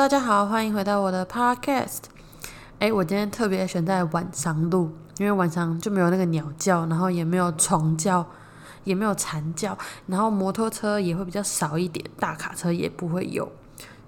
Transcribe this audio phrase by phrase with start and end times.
[0.00, 2.04] 大家好，欢迎回到我的 Podcast。
[2.78, 8.26] 哎，我今天特别选在晚上录，因为晚上就没有那个鸟叫，然后也没有虫叫，
[8.84, 9.76] 也没有蝉叫，
[10.06, 13.46] 然后摩托车也会比较少一点，大卡车也不会有，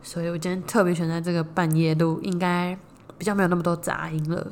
[0.02, 2.74] 所以我今天特别选在这个半夜录，应该
[3.18, 4.50] 比较没有那么多杂音了。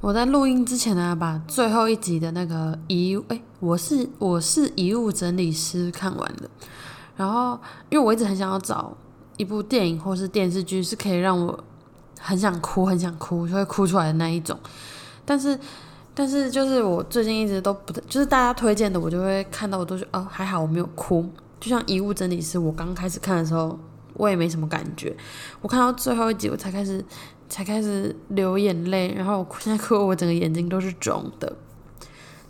[0.00, 6.48] 我在录音之前呢，把最后一集的那个遗哎，我是我是遗物整理师看完了，
[7.16, 7.58] 然后
[7.90, 8.96] 因为我一直很想要找。
[9.38, 11.58] 一部电影或是电视剧是可以让我
[12.20, 14.58] 很想哭、很想哭就会哭出来的那一种，
[15.24, 15.58] 但是
[16.14, 21.24] 但是就是我最近一直都不就是大家推荐的，我就会看到我都觉得哦还好我没有哭，
[21.58, 23.78] 就像《遗物整理师》，我刚开始看的时候
[24.14, 25.16] 我也没什么感觉，
[25.62, 27.04] 我看到最后一集我才开始
[27.48, 31.56] 才开始流眼泪，然后我现在哭我整个眼睛都是肿的。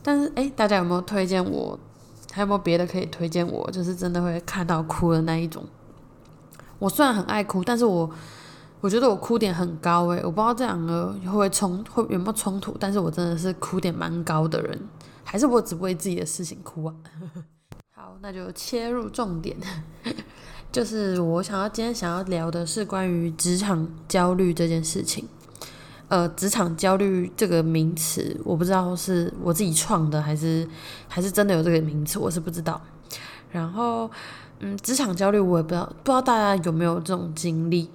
[0.02, 1.78] 但是诶，大家有没有推荐我？
[2.32, 3.70] 还有没有别的可以推荐我？
[3.70, 5.62] 就是真的会看到哭的那一种。
[6.78, 8.08] 我虽然很爱哭，但是我
[8.80, 14.80] 我觉得我哭点很高诶，我不知道这两个会不会冲会有没有冲突，但是我真的是哭点蛮高的人，
[15.24, 16.94] 还是我只为自己的事情哭啊？
[17.96, 19.56] 好，那就切入重点，
[20.70, 25.26] 就是我想要今天想要聊的是关于职场焦虑这件事情。
[26.06, 30.66] 呃，职场焦虑这个名词，我不知道是我自己创的，还是
[31.08, 32.80] 还是真的有这个名词，我是不知道。
[33.50, 34.08] 然后。
[34.60, 37.88] 嗯，职场焦虑我也不知道，不知道大家有没有这种经历。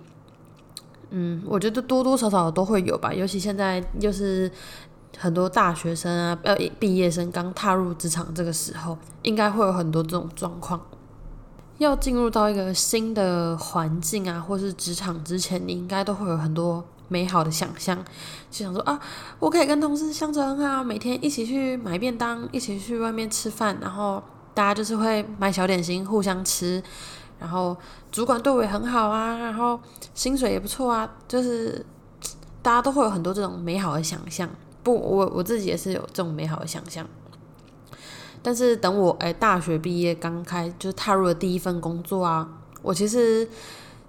[1.09, 4.51] 嗯，我觉得多多少少都会有吧，尤其现在又是
[5.17, 10.81] 很多大学生啊，要毕业生刚踏入职场这个时候，应该会有很多这种状况。
[11.79, 17.97] 要进入到一个新的环境啊，或是职场之前，你应该都会有很多美好的想象，
[18.49, 18.99] 就想说啊，
[19.39, 24.23] 我可以跟同事相处很好，每天一起去买便当，一起去外面吃饭，然后。
[24.53, 26.81] 大家就是会买小点心互相吃，
[27.39, 27.75] 然后
[28.11, 29.79] 主管对我也很好啊，然后
[30.13, 31.85] 薪水也不错啊，就是
[32.61, 34.49] 大家都会有很多这种美好的想象。
[34.83, 37.07] 不，我我自己也是有这种美好的想象。
[38.41, 42.47] 但是等我哎大学毕业刚开，就是踏入了第一份工作啊，
[42.81, 43.47] 我其实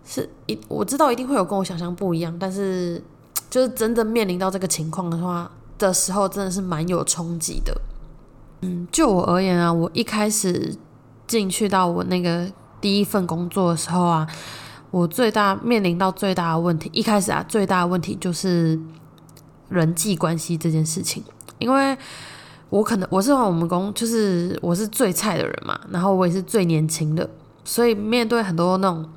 [0.04, 3.00] 是一我知道一定会有跟我想象不一样，但是
[3.48, 7.80] 就是真的面临到这个情况的话的时候，真的是蛮有冲击的。
[8.64, 10.74] 嗯，就我而言啊，我一开始
[11.26, 14.26] 进去到我那个第一份工作的时候啊，
[14.90, 18.78] 我最大面临到最大的问题，一开始啊，最大的问题就是
[19.68, 21.22] 人际关系这件事情。
[21.58, 21.96] 因为
[22.70, 27.28] 我可能我是我们公，就是我是最菜的人嘛，然后我也是最年轻的，
[27.64, 29.08] 所以面对很多那种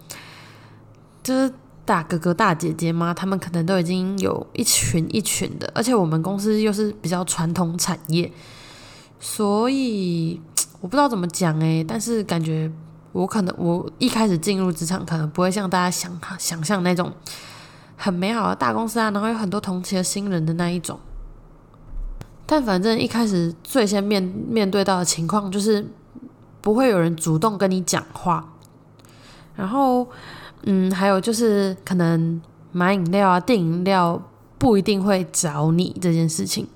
[1.24, 1.52] 就是
[1.86, 8.32] 大哥哥大姐姐嘛，他们可能都已经有一群一群的，而且我们公司又是比较传统产业。
[9.20, 10.40] 所以
[10.80, 12.72] 我不知道怎么讲诶，但是感觉
[13.12, 17.12] 我可能我一开始进入职场，可能不会像大家想想象那种
[17.96, 21.00] 很美好的大公司啊，然后有很多同期的新人的那一种。
[22.46, 25.86] 但反正一开始最先面面对到的情况就是
[26.62, 28.54] 不会有人主动跟你讲话，
[29.56, 30.08] 然后
[30.64, 32.40] 嗯，还有就是可能
[32.72, 34.22] 买饮料啊、订饮料
[34.60, 36.68] 不一定会找你这件事情。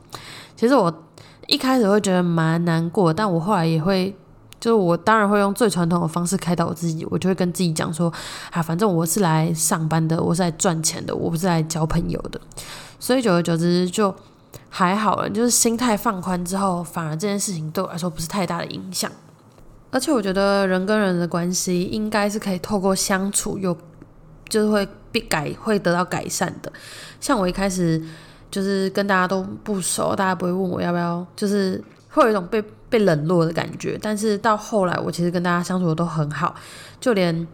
[0.56, 0.92] 其实我。
[1.52, 4.16] 一开始会觉得蛮难过，但我后来也会，
[4.58, 8.12] 就是我当然会用最传统的方式开导我自己，我就会跟自己讲说，
[8.52, 12.40] 啊，反正我是来上班的，我是来赚钱的，我不是来交朋友的，
[13.02, 14.16] 所以久而久之就
[14.70, 19.12] 还好了，就是心态放宽之后，反而这件事情对我来说不是太大的影响，
[19.92, 23.76] 而且我觉得人跟人的关系应该是可以透过相处有，
[24.48, 26.72] 就是会被改，会得到改善的，
[27.20, 28.02] 像我一开始。
[28.52, 33.98] 就是跟大家都不熟，大家不会问我要不要，就是会有一种被被冷落的感觉。
[34.02, 36.54] 但是到后来，我其实跟大家相处的都很好，
[37.00, 37.48] 就连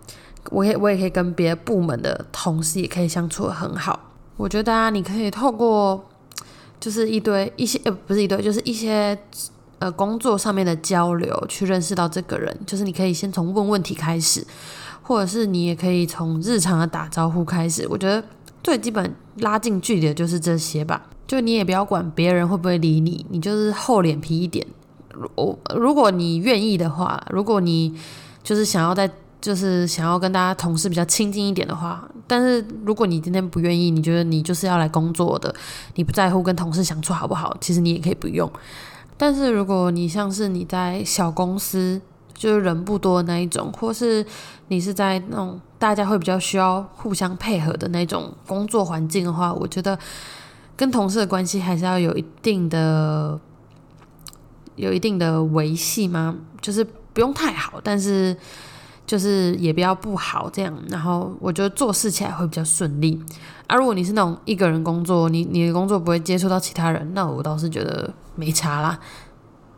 [0.50, 3.99] 我也我也可以跟别的部门的同事也可以相处的很好。
[4.38, 6.03] 我觉得啊，你可以透过
[6.79, 9.16] 就是一堆一些呃不是一堆，就是一些
[9.78, 12.58] 呃工作上面的交流去认识到这个人。
[12.66, 14.44] 就是你可以先从问问题开始，
[15.03, 17.88] 或者是你也可以从日常的打招呼开始。
[17.88, 18.23] 我觉得。
[18.67, 24.67] 最基本拉近距离的就是这些吧，就你也不要管别人会不会理你，你就是厚脸皮一点。
[25.35, 27.97] 我如果你愿意的话，如果你
[28.43, 29.09] 就是想要在
[29.40, 35.55] 就是想要跟大家同事比较亲近一点的话，但是如果你今天不愿意，你觉得你就是要来工作的，
[35.96, 38.52] 你不在乎跟同事相处好不好，其实你也可以不用。
[39.16, 42.02] 但是如果你像是你在小公司。
[42.40, 44.23] 就是人不多那一种，或是
[44.67, 49.97] 你是在那种大家会比较需要互相配合的那种工作环境的话，我觉得
[50.76, 53.40] 跟同事的关系还是要有一定的、
[54.76, 56.35] 有一定的维系吗？
[56.62, 56.84] 就是
[57.14, 58.35] 不用太好，但是
[59.06, 63.23] 就是也不要不好这样，然后我觉得做事起来会比较顺利。
[63.68, 69.00] 啊，如果你是那种一个人工作，你你的工作不会接触到其他人，那我倒是觉得没差啦。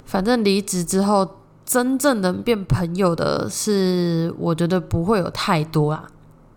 [0.05, 1.27] 反正离职之后，
[1.69, 6.03] 真正能变朋友的是，我觉得不会有太多啦，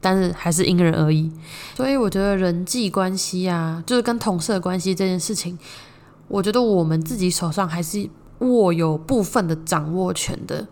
[0.00, 1.30] 但是还是因人而异。
[1.74, 5.58] 所以我觉得人际关系啊，就是跟同事的关系这件事情，
[6.28, 10.66] 我觉得我们自己手上还是握有部分的掌握权的。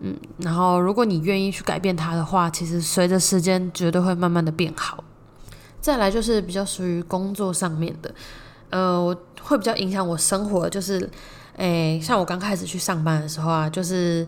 [0.00, 5.02] 嗯，然后如果你愿意去改变它的话，其实随着时间绝对会慢慢的变好。
[5.80, 8.14] 再来就是比较属于工作上面的，
[8.68, 11.08] 呃，我会比较影响我生活，就是。
[11.56, 14.26] 诶，像我刚开始去上班的时候啊，就是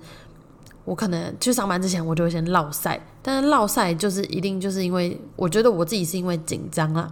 [0.85, 3.01] 我可能去上班之前，我就会先落赛。
[3.23, 7.11] 但是落赛就是一定就是因为我觉得我自己是因为紧张啊，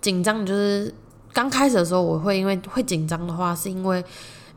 [0.00, 0.94] 紧张就是
[1.32, 4.04] 刚开始的时候我会因为会紧张的话，是因为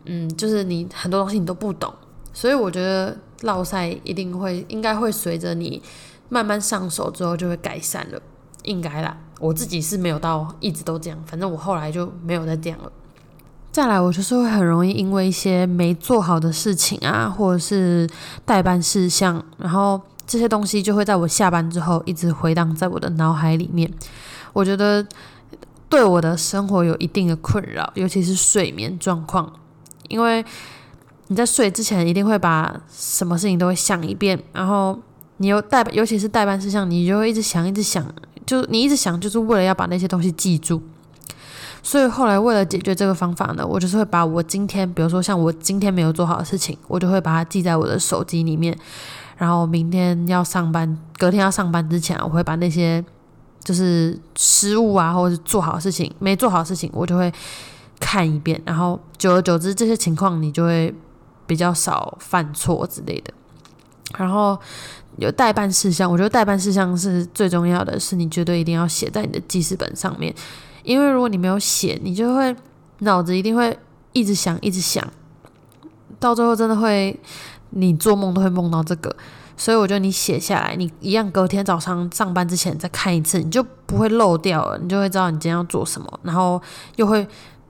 [0.05, 1.91] 嗯，就是你很多东西你都不懂，
[2.31, 5.81] 所以我觉得落赛一定会应该会随着你
[6.29, 8.21] 慢慢上手之后就会改善了，
[8.63, 9.17] 应该啦。
[9.39, 12.91] 我自己是没有到一直都这样，反正我后来就没有再这样了。
[13.71, 18.05] 再来，我就是会很容易因为一些没做好的事情啊，或者是
[18.43, 23.89] 代办事项，然后这些东西就会在我下班之后一直回荡在我的脑海里面。
[24.51, 25.07] 我觉得
[25.87, 29.53] 对我的生活有一定的困扰，尤其是睡眠状况。
[30.09, 30.43] 因为
[31.27, 34.99] 你在睡之前一定会把什么事情都会想一遍，然后
[35.37, 38.05] 你又代，尤其是代办事项，你就会一直想，一直想，
[38.45, 40.81] 就你一直想，就是为了要把那些东西记住。
[41.83, 48.77] 所以后来为了解决这个方法呢，我就是会把我今天，比如说像我今天没有做好的事情，我就会把它记在我的手机里面。
[49.37, 53.03] 然后明天要上班，隔天要上班之前，我会把那些
[53.63, 57.33] 就是失误啊，或者是做好事情没做好事情，我就会
[57.99, 58.61] 看一遍。
[58.63, 60.93] 然后久而久之，这些情况你就会
[61.47, 63.33] 比较少犯错之类的。
[64.15, 64.55] 然后
[65.17, 70.31] 有代办事项，我觉得代办事项是最重要的，是你绝对一定要写在你的记事本上面。
[70.83, 72.55] 因为如果你没有写，你就会
[72.99, 73.77] 脑子一定会
[74.13, 75.05] 一直想，一直想，
[76.19, 77.19] 到最后真的会
[77.71, 79.15] 你做梦都会梦到这个。
[79.57, 86.59] 所以我觉得你写下来，你一样隔天早上上班之前再看一次，你就不会漏掉了，你就会知道你今天要做什么，然后
[86.95, 87.27] 又会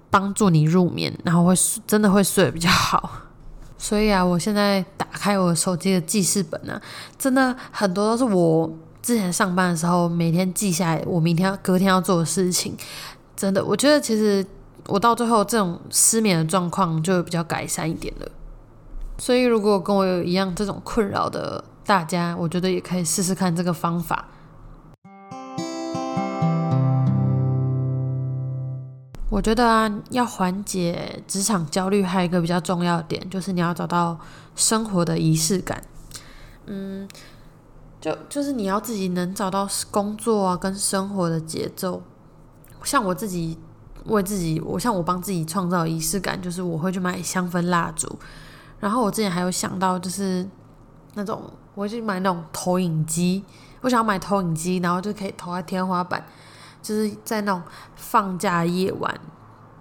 [0.09, 1.53] 帮助你入眠，然后会
[1.85, 3.09] 真的会睡得比较好。
[3.77, 6.79] 所以啊，我现在打开我手机的记事本呢，
[7.17, 8.71] 真的很多都是我。
[9.01, 12.77] 之前上班的时候，每天记下来我明天、隔天要做的事情，
[13.35, 14.45] 真的，我觉得其实
[14.87, 18.31] 我到最后这种失眠的状况就比较改善一点了。
[19.17, 24.27] 所以，如果跟我有一样这种困扰的大家，我觉得也可以试试看这个方法。
[29.29, 34.19] 我觉得啊，要缓解职场焦虑，还有一个比较重要的点，就是你要找到
[34.55, 35.83] 生活的仪式感。
[36.67, 37.07] 嗯。
[38.01, 42.01] 就就是你要自己能找到工作啊跟生活的节奏，
[42.83, 43.57] 像我自己
[44.05, 48.17] 为自己，我像我帮自己创造仪式感，就是我会去买香氛蜡烛，
[48.79, 50.49] 然后我之前还有想到就是
[51.13, 51.43] 那种
[51.75, 53.43] 我会去买那种投影机，
[53.81, 56.25] 我想买投影机，然后就可以投在天花板，
[56.81, 57.61] 就是在那种
[57.95, 59.15] 放假夜晚，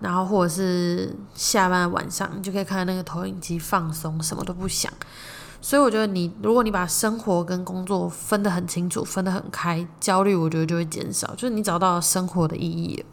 [0.00, 4.93] 然后或者是下班晚上，你就可以看那个投影机放松，什么都不想。
[5.62, 13.05] 所以我觉得你，如果你把生活跟工作分得很清楚，分得很开，焦虑我觉得就会减少，就是你找到生活的意义了。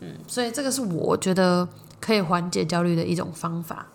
[0.00, 1.68] 嗯，所以这个是我觉得
[2.00, 3.86] 可以缓解焦虑的一种方法。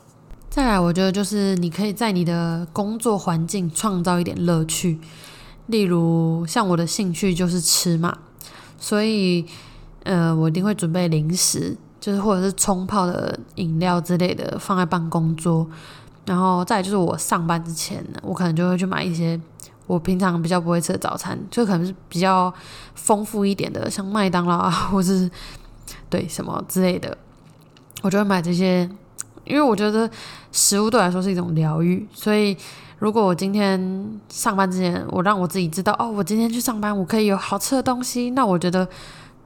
[0.50, 4.98] 再来，我觉得就是你可以在你的工作环境创造一点乐趣，
[5.66, 8.18] 例如像我的兴趣就是吃嘛，
[8.80, 9.46] 所以
[10.04, 15.68] 呃，我一定会准备零食，就是或者是冲泡的饮料之类的放在办公桌。
[16.28, 19.40] 然后再就是我上班之前呢，我可能就会去买一些
[19.88, 22.54] 我平常比较不会吃的早餐，就可能是比较
[22.96, 25.32] 丰富一点的，像麦当劳啊， 或是
[26.10, 27.18] 对什么之类的，
[28.02, 28.82] 我就会买这些，
[29.46, 30.10] 因为我觉得
[30.52, 32.58] 食物对我来说是一种疗愈，所以
[33.00, 38.86] 如果我今天上班之前，我让我自己知道哦，我今天去上班，我可以有好吃的东西，那我觉得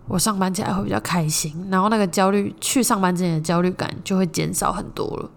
[0.07, 5.29] 我上班起来会比较开心，然后那个焦虑去上班之前的焦虑感就会减少很多了。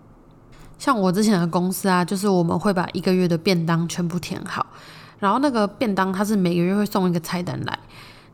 [0.84, 4.66] 像我之前的公司啊，就是我们会把一个月的便当全部填好，
[5.18, 7.78] 然后那个便当它是每个月会送一个菜单来，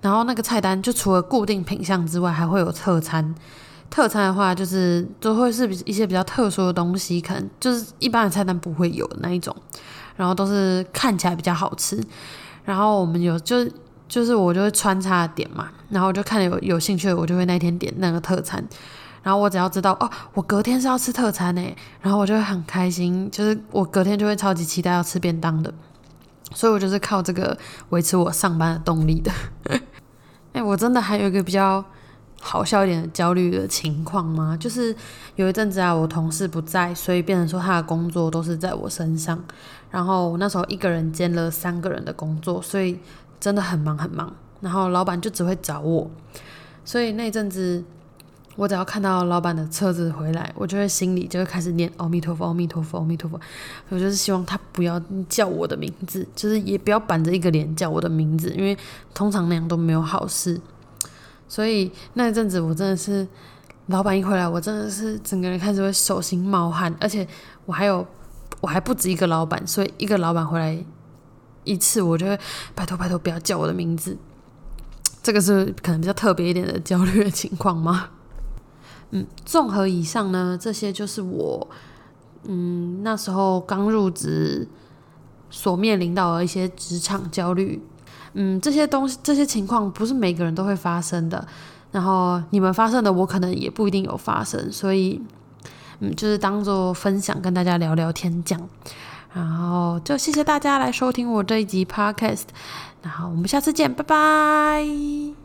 [0.01, 3.33] 然后那个菜单就除了固定品相之外，还会有特餐。
[3.89, 9.55] 特餐的话，就是都会是一些比较特殊的东西，可能就是一般的菜单不会有那一种，
[10.17, 12.03] 然后都是看起来比较好吃。
[12.65, 13.65] 然后我们有就
[14.09, 18.65] 就是我就会穿插点嘛，然后我就看有有兴趣，我就会那天点那个特餐。
[19.23, 25.73] 然后我只要知道哦，我隔天是要吃特餐诶，然后我就会很开心，就是我隔天就会超级期待要吃便当的。
[26.53, 27.57] 所以我就是靠这个
[27.91, 29.31] 维持我上班的动力的。
[30.53, 31.85] 哎，我真的还有一个比较
[32.41, 34.57] 好笑一点的焦虑的情况吗？
[34.59, 34.95] 就是
[35.37, 39.39] 有一阵子啊，我同事不在，所以变成说他的工作都是在我身上。
[39.91, 42.99] 然后那时候一个人兼了三个人的工作，所以
[43.39, 44.33] 真的很忙很忙。
[44.61, 46.11] 然后老板就只会找我，
[46.85, 47.85] 所以那阵子
[48.57, 53.41] 我只要看到老板的车子回来，我就会心里就会开始念阿弥陀佛，阿弥陀佛，阿弥陀佛。
[53.89, 58.77] 我就是希望他不要叫我的名字，就是也不要板着一个脸叫我的名字，因为
[59.15, 60.61] 通常那样都没有好事。
[61.49, 63.27] 所以那一阵子我真的是，
[63.87, 67.27] 老板一回来，我真的是整个人开始会手心冒汗，而且
[67.65, 68.07] 我还有
[68.61, 70.77] 我还不止一个老板，所以一个老板回来
[71.65, 72.39] 一次，我就会
[72.75, 74.19] 拜托拜托不要叫我的名字。
[75.23, 78.11] 这个是可能比较特别一点的焦虑的情况吗？
[79.11, 81.69] 嗯，综合以上呢，这些就是我
[82.45, 84.69] 嗯那时候刚入职
[85.51, 87.83] 所面临到的一些职场焦虑。
[88.35, 91.45] 嗯，这些东西这些情况不是每个人都会发生的，
[91.91, 95.21] 然后你们发生的，我可能也不一定有发生，所以
[95.99, 98.61] 嗯，就是当做分享跟大家聊聊天讲。
[99.33, 102.45] 然后就谢谢大家来收听我这一集 podcast。
[103.03, 105.40] 那好，我们下次见，拜拜。